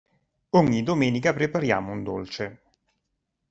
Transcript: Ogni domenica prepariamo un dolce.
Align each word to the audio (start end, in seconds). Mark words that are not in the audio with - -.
Ogni 0.55 0.81
domenica 0.81 1.31
prepariamo 1.31 1.91
un 1.91 2.01
dolce. 2.01 2.61